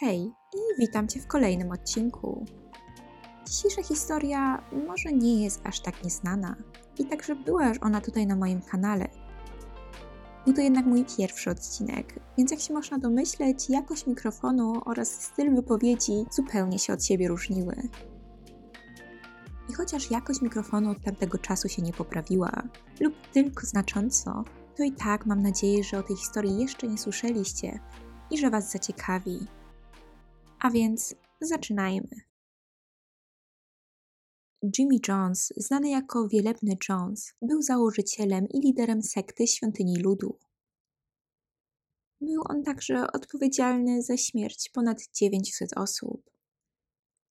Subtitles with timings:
[0.00, 2.44] Hej i witam Cię w kolejnym odcinku.
[3.48, 6.56] Dzisiejsza historia może nie jest aż tak nieznana
[6.98, 9.08] i także była już ona tutaj na moim kanale.
[10.44, 15.54] Był to jednak mój pierwszy odcinek, więc jak się można domyśleć, jakość mikrofonu oraz styl
[15.54, 17.88] wypowiedzi zupełnie się od siebie różniły.
[19.68, 22.62] I chociaż jakość mikrofonu od tamtego czasu się nie poprawiła,
[23.00, 24.44] lub tylko znacząco,
[24.76, 27.78] to i tak mam nadzieję, że o tej historii jeszcze nie słyszeliście
[28.30, 29.59] i że Was zaciekawi.
[30.60, 32.30] A więc zaczynajmy.
[34.78, 40.38] Jimmy Jones, znany jako Wielebny Jones, był założycielem i liderem sekty Świątyni Ludu.
[42.20, 46.30] Był on także odpowiedzialny za śmierć ponad 900 osób.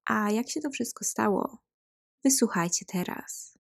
[0.05, 1.57] A jak się to wszystko stało?
[2.23, 3.57] Wysłuchajcie teraz.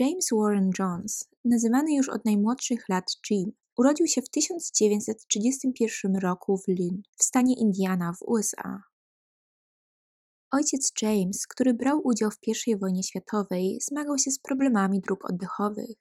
[0.00, 6.68] James Warren Jones, nazywany już od najmłodszych lat Jim, urodził się w 1931 roku w
[6.68, 8.82] Lynn, w stanie Indiana w USA.
[10.50, 15.96] Ojciec James, który brał udział w I wojnie światowej, zmagał się z problemami dróg oddechowych.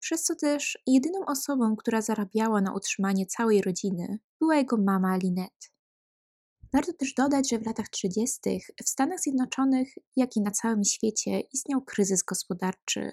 [0.00, 5.66] Przez co też jedyną osobą, która zarabiała na utrzymanie całej rodziny, była jego mama Lynette.
[6.72, 8.40] Warto też dodać, że w latach 30.
[8.84, 13.12] w Stanach Zjednoczonych, jak i na całym świecie, istniał kryzys gospodarczy.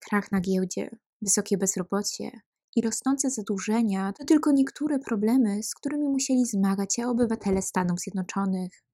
[0.00, 0.90] Krach na giełdzie,
[1.24, 2.40] wysokie bezrobocie
[2.76, 8.84] i rosnące zadłużenia to tylko niektóre problemy, z którymi musieli zmagać się obywatele Stanów Zjednoczonych.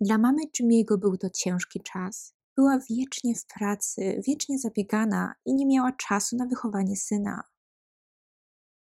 [0.00, 2.34] Dla mamy Jimmy'ego był to ciężki czas.
[2.56, 7.42] Była wiecznie w pracy, wiecznie zabiegana i nie miała czasu na wychowanie syna.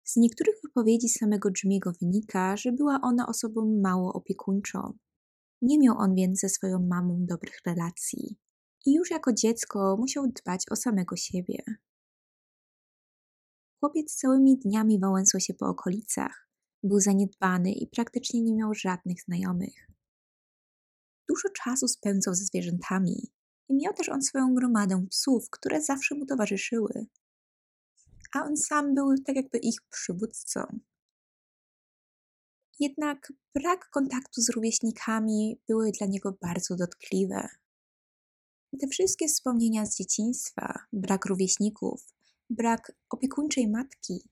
[0.04, 4.98] Z niektórych wypowiedzi samego Jimmy'ego wynika, że była ona osobą mało opiekuńczą.
[5.62, 8.36] Nie miał on więc ze swoją mamą dobrych relacji
[8.86, 11.62] i już jako dziecko musiał dbać o samego siebie.
[13.80, 16.48] Chłopiec całymi dniami wałęsał się po okolicach,
[16.82, 19.86] był zaniedbany i praktycznie nie miał żadnych znajomych.
[21.28, 23.32] Dużo czasu spędzał ze zwierzętami
[23.68, 27.06] i miał też on swoją gromadę psów, które zawsze mu towarzyszyły.
[28.34, 30.80] A on sam był tak jakby ich przywódcą.
[32.80, 37.48] Jednak brak kontaktu z rówieśnikami były dla niego bardzo dotkliwe.
[38.80, 42.14] Te wszystkie wspomnienia z dzieciństwa, brak rówieśników,
[42.50, 44.28] brak opiekuńczej matki,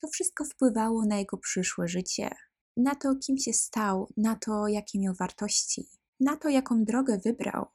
[0.00, 2.30] to wszystko wpływało na jego przyszłe życie,
[2.76, 5.88] na to, kim się stał, na to, jakie miał wartości,
[6.20, 7.66] na to, jaką drogę wybrał.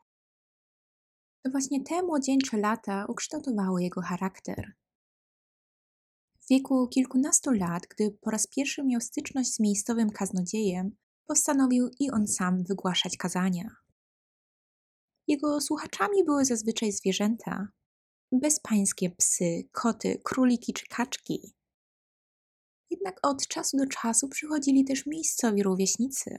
[1.43, 4.73] To właśnie te młodzieńcze lata ukształtowały jego charakter.
[6.39, 12.11] W wieku kilkunastu lat, gdy po raz pierwszy miał styczność z miejscowym kaznodziejem, postanowił i
[12.11, 13.86] on sam wygłaszać kazania.
[15.27, 17.67] Jego słuchaczami były zazwyczaj zwierzęta,
[18.31, 21.53] bezpańskie psy, koty, króliki czy kaczki.
[22.89, 26.37] Jednak od czasu do czasu przychodzili też miejscowi rówieśnicy.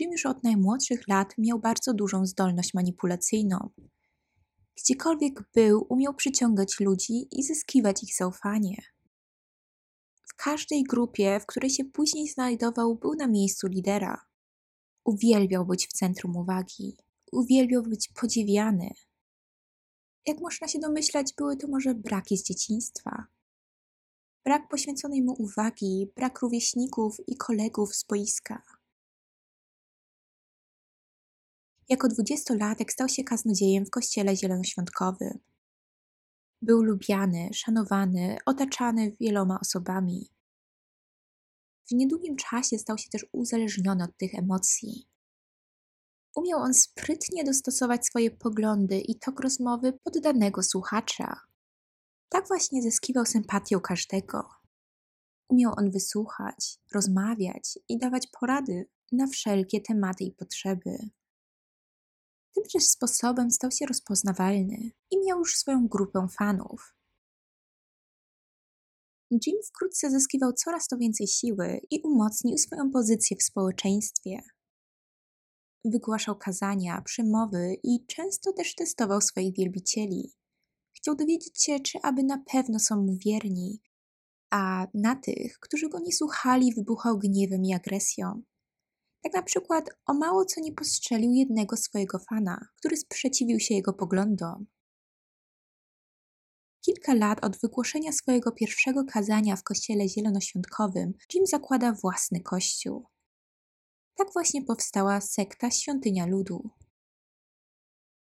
[0.00, 3.70] Jim już od najmłodszych lat miał bardzo dużą zdolność manipulacyjną.
[4.76, 8.76] Gdziekolwiek był, umiał przyciągać ludzi i zyskiwać ich zaufanie.
[10.22, 14.26] W każdej grupie, w której się później znajdował, był na miejscu lidera.
[15.04, 16.96] Uwielbiał być w centrum uwagi,
[17.32, 18.90] uwielbiał być podziwiany.
[20.26, 23.26] Jak można się domyślać, były to może braki z dzieciństwa.
[24.44, 28.62] Brak poświęconej mu uwagi, brak rówieśników i kolegów z boiska.
[31.88, 35.38] Jako dwudziestolatek stał się kaznodziejem w kościele zielonoświątkowym.
[36.62, 40.30] Był lubiany, szanowany, otaczany wieloma osobami.
[41.90, 45.08] W niedługim czasie stał się też uzależniony od tych emocji.
[46.38, 51.40] Umiał on sprytnie dostosować swoje poglądy i tok rozmowy pod danego słuchacza.
[52.28, 54.48] Tak właśnie zyskiwał sympatię każdego.
[55.48, 60.98] Umiał on wysłuchać, rozmawiać i dawać porady na wszelkie tematy i potrzeby.
[62.54, 66.94] Tym też sposobem stał się rozpoznawalny i miał już swoją grupę fanów.
[69.30, 74.42] Jim wkrótce zyskiwał coraz to więcej siły i umocnił swoją pozycję w społeczeństwie.
[75.84, 80.32] Wygłaszał kazania, przemowy i często też testował swoich wielbicieli.
[80.96, 83.82] Chciał dowiedzieć się, czy aby na pewno są mu wierni,
[84.50, 88.42] a na tych, którzy go nie słuchali, wybuchał gniewem i agresją.
[89.22, 93.92] Tak na przykład o mało co nie postrzelił jednego swojego fana, który sprzeciwił się jego
[93.92, 94.66] poglądom.
[96.84, 103.06] Kilka lat od wygłoszenia swojego pierwszego kazania w kościele zielonoświątkowym Jim zakłada własny kościół.
[104.18, 106.70] Tak właśnie powstała sekta Świątynia Ludu.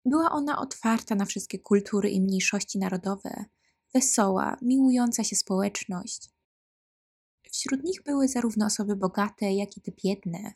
[0.06, 3.46] Była ona otwarta na wszystkie kultury i mniejszości narodowe,
[3.94, 6.30] wesoła, miłująca się społeczność.
[7.52, 10.54] Wśród nich były zarówno osoby bogate, jak i te biedne,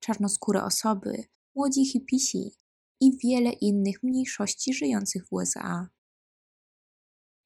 [0.00, 1.24] czarnoskóre osoby,
[1.54, 2.54] młodzi hipisi
[3.00, 5.88] i wiele innych mniejszości żyjących w USA.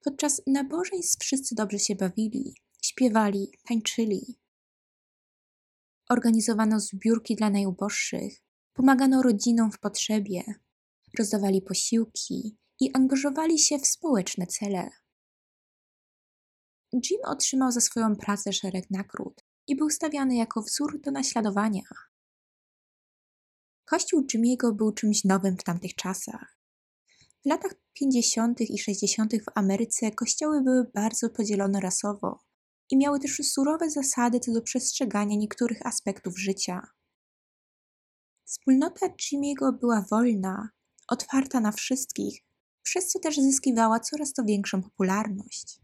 [0.05, 4.42] Podczas nabożeństw wszyscy dobrze się bawili, śpiewali, tańczyli.
[6.13, 8.33] Organizowano zbiórki dla najuboższych,
[8.73, 10.43] pomagano rodzinom w potrzebie,
[11.19, 14.91] rozdawali posiłki i angażowali się w społeczne cele.
[16.93, 21.89] Jim otrzymał za swoją pracę szereg nagród i był stawiany jako wzór do naśladowania.
[23.85, 26.59] Kościół Jimiego był czymś nowym w tamtych czasach.
[27.45, 28.61] W latach 50.
[28.61, 29.33] i 60.
[29.33, 32.52] w Ameryce kościoły były bardzo podzielone rasowo
[32.91, 36.87] i miały też surowe zasady co do przestrzegania niektórych aspektów życia.
[38.45, 40.69] Wspólnota Jimiego była wolna,
[41.09, 42.43] otwarta na wszystkich,
[42.83, 45.81] przez co też zyskiwała coraz to większą popularność.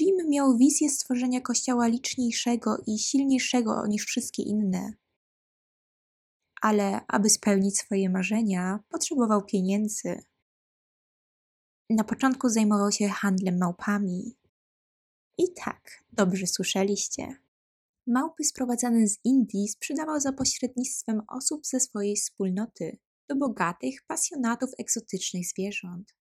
[0.00, 4.92] Jim miał wizję stworzenia kościoła liczniejszego i silniejszego niż wszystkie inne.
[6.60, 10.22] Ale aby spełnić swoje marzenia, potrzebował pieniędzy.
[11.90, 14.36] Na początku zajmował się handlem małpami.
[15.38, 17.36] I tak, dobrze słyszeliście.
[18.06, 22.98] Małpy sprowadzane z Indii sprzedawał za pośrednictwem osób ze swojej wspólnoty
[23.28, 26.14] do bogatych pasjonatów egzotycznych zwierząt.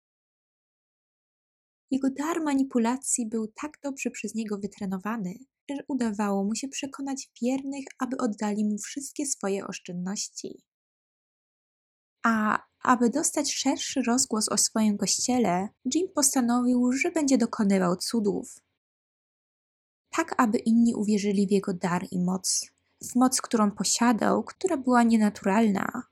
[1.91, 5.33] Jego dar manipulacji był tak dobrze przez niego wytrenowany,
[5.69, 10.63] że udawało mu się przekonać wiernych, aby oddali mu wszystkie swoje oszczędności.
[12.25, 18.55] A aby dostać szerszy rozgłos o swoim kościele, Jim postanowił, że będzie dokonywał cudów.
[20.11, 22.71] Tak, aby inni uwierzyli w jego dar i moc,
[23.01, 26.03] w moc, którą posiadał, która była nienaturalna.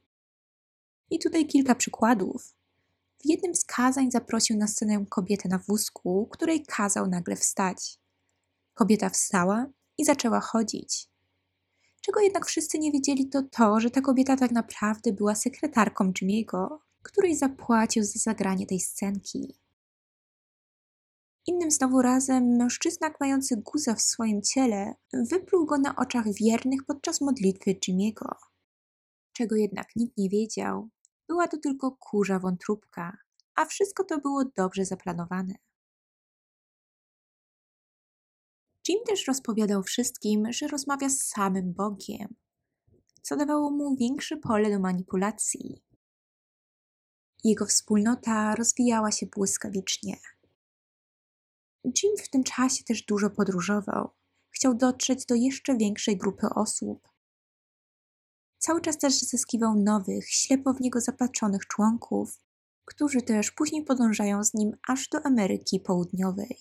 [1.10, 2.56] I tutaj kilka przykładów.
[3.20, 8.00] W jednym z kazań zaprosił na scenę kobietę na wózku, której kazał nagle wstać.
[8.74, 9.66] Kobieta wstała
[9.98, 11.10] i zaczęła chodzić.
[12.02, 16.78] Czego jednak wszyscy nie wiedzieli, to to, że ta kobieta tak naprawdę była sekretarką Jimmy'ego,
[17.04, 19.56] której zapłacił za zagranie tej scenki.
[21.50, 27.22] Innym znowu razem mężczyzna mający guza w swoim ciele wypluł go na oczach wiernych podczas
[27.22, 28.36] modlitwy Jimmy'ego.
[29.34, 30.90] Czego jednak nikt nie wiedział,
[31.28, 33.18] była to tylko kurza wątróbka,
[33.56, 35.54] a wszystko to było dobrze zaplanowane.
[38.90, 42.36] Jim też rozpowiadał wszystkim, że rozmawia z samym Bogiem,
[43.22, 45.84] co dawało mu większe pole do manipulacji.
[47.44, 50.18] Jego wspólnota rozwijała się błyskawicznie.
[51.84, 54.10] Jim w tym czasie też dużo podróżował.
[54.50, 57.10] Chciał dotrzeć do jeszcze większej grupy osób,
[58.60, 62.40] Cały czas też zyskiwał nowych, ślepo w niego zapatrzonych członków,
[62.86, 66.58] którzy też później podążają z nim aż do Ameryki Południowej.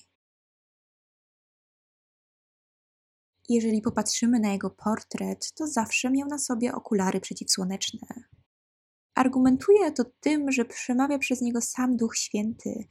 [3.48, 8.08] Jeżeli popatrzymy na jego portret, to zawsze miał na sobie okulary przeciwsłoneczne.
[9.14, 12.84] Argumentuje to tym, że przemawia przez niego sam Duch Święty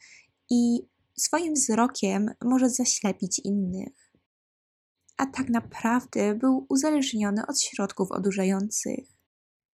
[0.50, 0.88] i
[1.20, 4.08] swoim wzrokiem może zaślepić innych
[5.18, 9.08] a tak naprawdę był uzależniony od środków odurzających,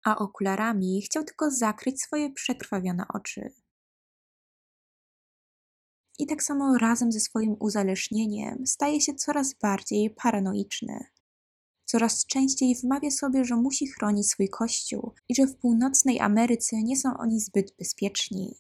[0.06, 3.54] a okularami chciał tylko zakryć swoje przekrwawione oczy.
[6.20, 11.00] I tak samo razem ze swoim uzależnieniem staje się coraz bardziej paranoiczny.
[11.86, 16.98] Coraz częściej wmawia sobie, że musi chronić swój kościół i że w północnej Ameryce nie
[16.98, 18.56] są oni zbyt bezpieczni.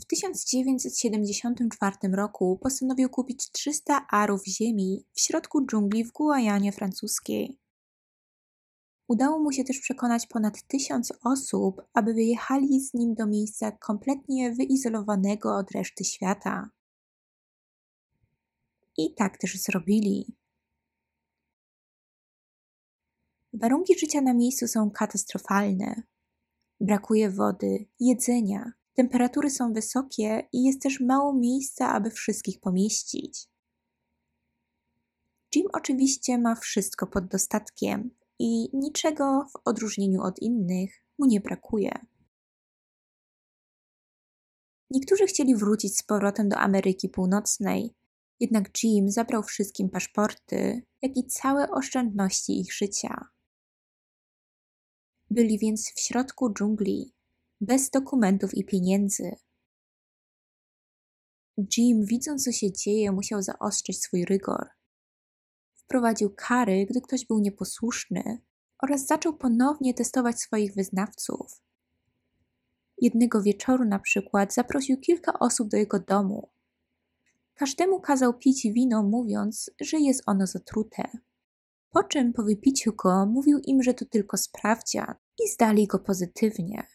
[0.00, 7.58] W 1974 roku postanowił kupić 300 arów ziemi w środku dżungli w Guajanie francuskiej.
[9.08, 14.52] Udało mu się też przekonać ponad tysiąc osób, aby wyjechali z nim do miejsca kompletnie
[14.52, 16.70] wyizolowanego od reszty świata.
[18.96, 20.36] I tak też zrobili.
[23.52, 26.02] Warunki życia na miejscu są katastrofalne.
[26.80, 33.48] Brakuje wody, jedzenia, Temperatury są wysokie i jest też mało miejsca, aby wszystkich pomieścić.
[35.54, 42.06] Jim oczywiście ma wszystko pod dostatkiem i niczego w odróżnieniu od innych mu nie brakuje.
[44.90, 47.94] Niektórzy chcieli wrócić z powrotem do Ameryki Północnej,
[48.40, 53.28] jednak Jim zabrał wszystkim paszporty, jak i całe oszczędności ich życia.
[55.30, 57.17] Byli więc w środku dżungli,
[57.60, 59.36] bez dokumentów i pieniędzy.
[61.76, 64.68] Jim, widząc co się dzieje, musiał zaostrzyć swój rygor.
[65.74, 68.42] Wprowadził kary, gdy ktoś był nieposłuszny
[68.82, 71.62] oraz zaczął ponownie testować swoich wyznawców.
[72.98, 76.48] Jednego wieczoru na przykład zaprosił kilka osób do jego domu.
[77.54, 81.02] Każdemu kazał pić wino, mówiąc, że jest ono zatrute.
[81.90, 86.86] Po czym po wypiciu go mówił im, że to tylko sprawdzian i zdali go pozytywnie.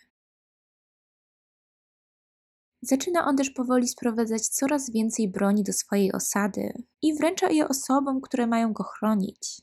[2.86, 8.22] Zaczyna on też powoli sprowadzać coraz więcej broni do swojej osady i wręcza je osobom,
[8.22, 9.62] które mają go chronić.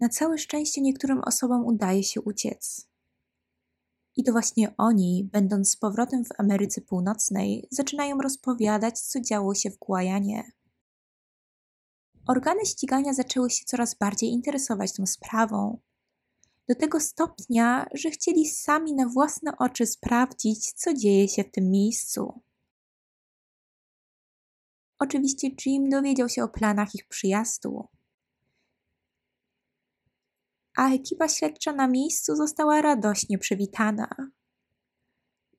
[0.00, 2.88] Na całe szczęście niektórym osobom udaje się uciec.
[4.16, 9.70] I to właśnie oni, będąc z powrotem w Ameryce Północnej, zaczynają rozpowiadać, co działo się
[9.70, 10.52] w Guajanie.
[12.26, 15.80] Organy ścigania zaczęły się coraz bardziej interesować tą sprawą.
[16.72, 21.70] Do tego stopnia, że chcieli sami na własne oczy sprawdzić, co dzieje się w tym
[21.70, 22.42] miejscu.
[24.98, 27.88] Oczywiście Jim dowiedział się o planach ich przyjazdu,
[30.76, 34.08] a ekipa śledcza na miejscu została radośnie przywitana.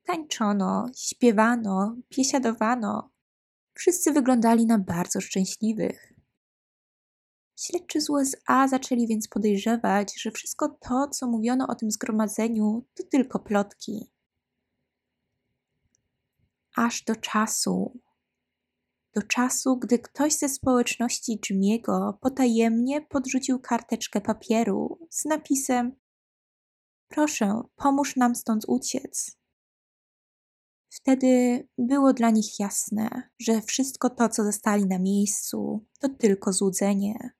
[0.03, 3.09] Tańczono, śpiewano, biesiadowano.
[3.73, 6.12] Wszyscy wyglądali na bardzo szczęśliwych.
[7.65, 13.03] Śledczy z USA zaczęli więc podejrzewać, że wszystko to, co mówiono o tym zgromadzeniu, to
[13.03, 14.11] tylko plotki.
[16.75, 17.99] Aż do czasu,
[19.15, 25.95] do czasu, gdy ktoś ze społeczności Jimiego potajemnie podrzucił karteczkę papieru z napisem
[27.07, 29.37] Proszę, pomóż nam stąd uciec.
[30.89, 37.33] Wtedy było dla nich jasne, że wszystko to, co zostali na miejscu, to tylko złudzenie.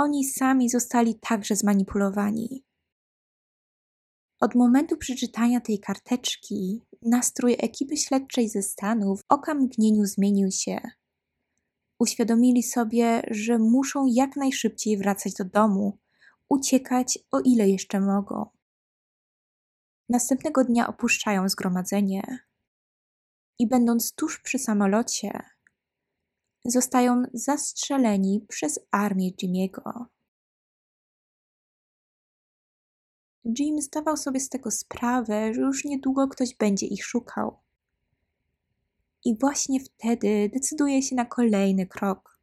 [0.00, 2.64] Oni sami zostali także zmanipulowani.
[4.40, 10.80] Od momentu przeczytania tej karteczki nastrój ekipy śledczej ze Stanów w okamgnieniu zmienił się.
[11.98, 15.98] Uświadomili sobie, że muszą jak najszybciej wracać do domu,
[16.48, 18.46] uciekać o ile jeszcze mogą.
[20.08, 22.38] Następnego dnia opuszczają zgromadzenie
[23.58, 25.42] i będąc tuż przy samolocie,
[26.70, 30.06] zostają zastrzeleni przez armię Jimiego.
[33.58, 37.58] Jim zdawał sobie z tego sprawę, że już niedługo ktoś będzie ich szukał.
[39.24, 42.38] I właśnie wtedy decyduje się na kolejny krok.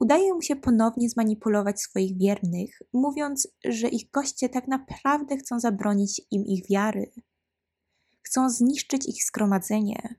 [0.00, 6.20] Udaje mu się ponownie zmanipulować swoich wiernych, mówiąc, że ich goście tak naprawdę chcą zabronić
[6.30, 7.12] im ich wiary.
[8.22, 10.14] Chcą zniszczyć ich zgromadzenie.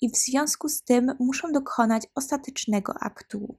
[0.00, 3.58] I w związku z tym muszą dokonać ostatecznego aktu.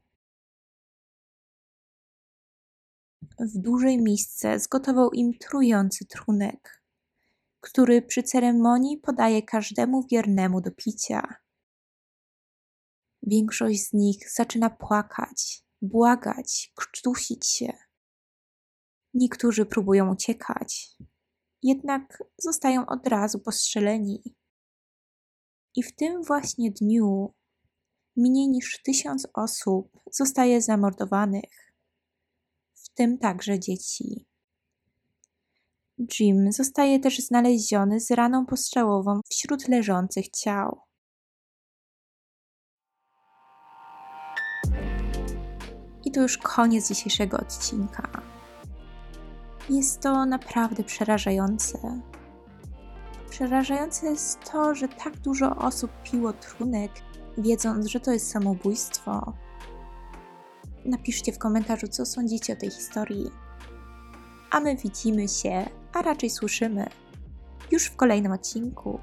[3.40, 6.84] w dużej misce zgotował im trujący trunek,
[7.60, 11.36] który przy ceremonii podaje każdemu wiernemu do picia.
[13.24, 17.74] Większość z nich zaczyna płakać, błagać, krztusić się.
[19.14, 20.98] Niektórzy próbują uciekać,
[21.64, 24.36] jednak zostają od razu postrzeleni.
[25.76, 27.34] I w tym właśnie dniu
[28.16, 31.74] mniej niż tysiąc osób zostaje zamordowanych
[32.74, 34.26] w tym także dzieci.
[36.20, 40.82] Jim zostaje też znaleziony z raną postrzałową wśród leżących ciał.
[46.06, 48.24] I to już koniec dzisiejszego odcinka.
[49.70, 52.02] Jest to naprawdę przerażające.
[53.30, 56.92] Przerażające jest to, że tak dużo osób piło trunek,
[57.38, 59.34] wiedząc, że to jest samobójstwo,
[60.86, 63.32] Napiszcie w komentarzu, co sądzicie o tej historii.
[64.52, 66.88] A my widzimy się, a raczej słyszymy
[67.72, 69.00] już w kolejnym odcinku.